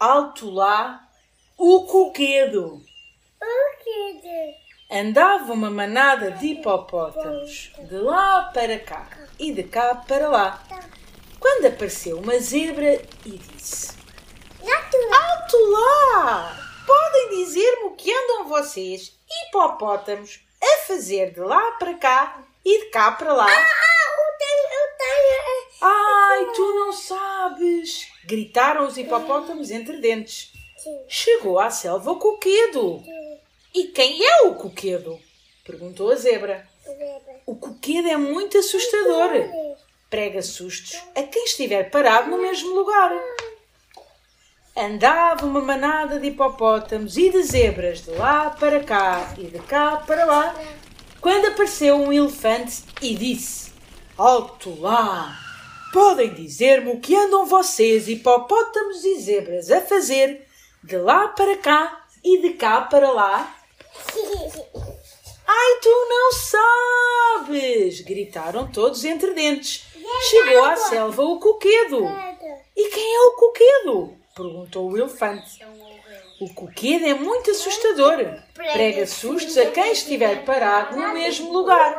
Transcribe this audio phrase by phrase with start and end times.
[0.00, 1.08] Alto lá,
[1.56, 2.82] o coquedo.
[3.40, 3.80] O.
[4.90, 9.08] Andava uma manada de hipopótamos, de lá para cá
[9.38, 10.60] e de cá para lá,
[11.38, 13.96] quando apareceu uma zebra e disse:
[14.60, 16.56] Alto lá!
[16.84, 22.90] Podem dizer-me o que andam vocês, hipopótamos, a fazer de lá para cá e de
[22.90, 23.46] cá para lá?
[23.46, 23.89] Ah,
[28.24, 30.52] Gritaram os hipopótamos entre dentes.
[31.08, 33.02] Chegou à selva o coquedo.
[33.74, 35.18] E quem é o coquedo?
[35.64, 36.68] Perguntou a zebra.
[37.46, 39.30] O coquedo é muito assustador.
[40.08, 43.12] Prega sustos a quem estiver parado no mesmo lugar.
[44.76, 49.96] Andava uma manada de hipopótamos e de zebras de lá para cá e de cá
[49.98, 50.54] para lá,
[51.20, 53.72] quando apareceu um elefante e disse:
[54.16, 55.49] Alto lá!
[55.92, 60.46] Podem dizer-me o que andam vocês, hipopótamos e zebras, a fazer
[60.84, 63.56] de lá para cá e de cá para lá?
[65.46, 68.00] Ai, tu não sabes!
[68.02, 69.84] gritaram todos entre dentes.
[70.28, 72.06] Chegou à selva o coquedo.
[72.76, 74.16] E quem é o coquedo?
[74.34, 75.58] perguntou o elefante.
[76.40, 78.16] O coquedo é muito assustador.
[78.54, 81.94] Prega sustos a quem estiver parado no mesmo lugar.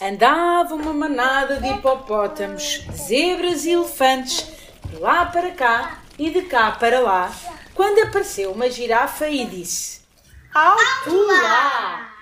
[0.00, 4.46] Andava uma manada de hipopótamos, zebras e elefantes,
[4.84, 7.34] de lá para cá e de cá para lá,
[7.74, 10.02] quando apareceu uma girafa e disse:
[10.54, 12.12] Alto lá!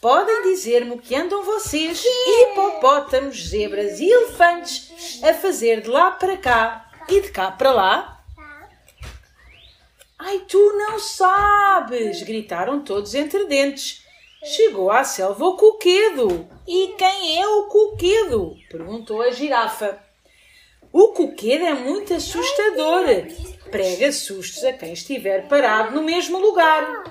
[0.00, 6.36] Podem dizer-me o que andam vocês, hipopótamos, zebras e elefantes, a fazer de lá para
[6.36, 8.20] cá e de cá para lá?
[10.18, 12.20] Ai, tu não sabes!
[12.24, 14.01] gritaram todos entre dentes.
[14.44, 16.48] Chegou à selva o coquedo.
[16.66, 18.56] E quem é o coquedo?
[18.68, 20.02] perguntou a girafa.
[20.92, 23.04] O coquedo é muito assustador.
[23.70, 27.04] Prega sustos a quem estiver parado no mesmo lugar.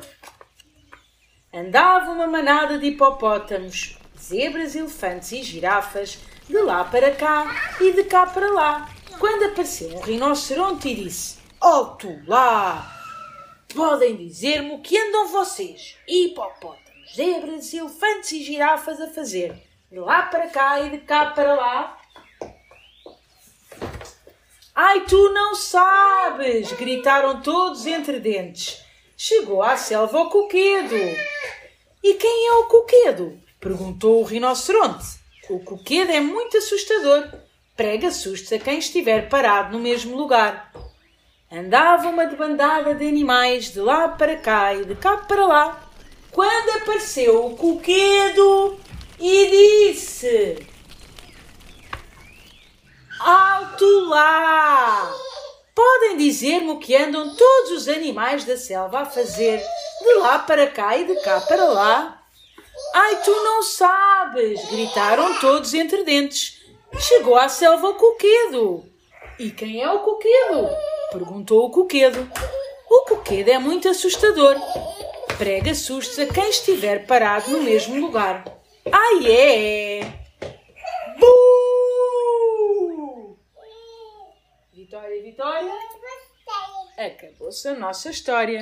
[1.54, 8.04] Andava uma manada de hipopótamos, zebras, elefantes e girafas de lá para cá e de
[8.04, 13.00] cá para lá, quando apareceu um rinoceronte e disse: Alto lá!
[13.74, 16.81] Podem dizer-me o que andam vocês, hipopótamos,
[17.16, 19.54] zebras, elefantes e girafas a fazer
[19.92, 21.98] de lá para cá e de cá para lá?
[24.74, 26.72] Ai, tu não sabes!
[26.74, 28.82] gritaram todos entre dentes.
[29.18, 30.96] Chegou à selva o coquedo.
[32.02, 33.38] E quem é o coquedo?
[33.60, 35.20] perguntou o rinoceronte.
[35.50, 37.28] O coquedo é muito assustador.
[37.76, 40.72] Prega sustos a quem estiver parado no mesmo lugar.
[41.52, 45.91] Andava uma debandada de animais de lá para cá e de cá para lá,
[46.32, 48.80] quando apareceu o coquedo
[49.20, 50.66] e disse:
[53.20, 55.14] Alto lá!
[55.76, 59.62] Podem dizer-me o que andam todos os animais da selva a fazer
[60.02, 62.22] de lá para cá e de cá para lá?
[62.94, 64.64] Ai, tu não sabes!
[64.70, 66.62] gritaram todos entre dentes.
[67.00, 68.86] Chegou à selva o coquedo.
[69.40, 70.70] E quem é o coquedo?
[71.12, 72.30] perguntou o coquedo.
[72.90, 74.56] O coquedo é muito assustador.
[75.42, 78.44] Prega sustos a quem estiver parado no mesmo lugar.
[78.92, 80.02] Ai é!
[81.18, 81.26] Bu!
[84.72, 85.74] Vitória, Vitória!
[86.96, 88.62] Acabou-se a nossa história.